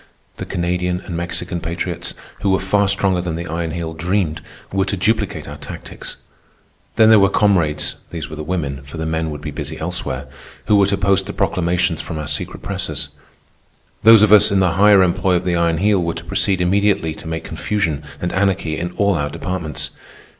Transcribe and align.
The 0.37 0.47
Canadian 0.47 0.99
and 1.01 1.15
Mexican 1.15 1.59
patriots, 1.59 2.15
who 2.41 2.49
were 2.49 2.57
far 2.59 2.87
stronger 2.87 3.21
than 3.21 3.35
the 3.35 3.45
Iron 3.45 3.69
Heel 3.69 3.93
dreamed, 3.93 4.41
were 4.73 4.83
to 4.85 4.97
duplicate 4.97 5.47
our 5.47 5.57
tactics. 5.57 6.17
Then 6.95 7.09
there 7.09 7.19
were 7.19 7.29
comrades 7.29 7.97
(these 8.09 8.27
were 8.27 8.35
the 8.35 8.43
women, 8.43 8.81
for 8.81 8.97
the 8.97 9.05
men 9.05 9.29
would 9.29 9.41
be 9.41 9.51
busy 9.51 9.77
elsewhere) 9.79 10.25
who 10.65 10.75
were 10.75 10.87
to 10.87 10.97
post 10.97 11.27
the 11.27 11.33
proclamations 11.33 12.01
from 12.01 12.17
our 12.17 12.27
secret 12.27 12.63
presses. 12.63 13.09
Those 14.01 14.23
of 14.23 14.33
us 14.33 14.51
in 14.51 14.59
the 14.59 14.71
higher 14.71 15.03
employ 15.03 15.35
of 15.35 15.43
the 15.43 15.55
Iron 15.55 15.77
Heel 15.77 16.01
were 16.01 16.15
to 16.15 16.25
proceed 16.25 16.61
immediately 16.61 17.13
to 17.13 17.27
make 17.27 17.43
confusion 17.43 18.03
and 18.19 18.33
anarchy 18.33 18.79
in 18.79 18.93
all 18.93 19.13
our 19.13 19.29
departments. 19.29 19.91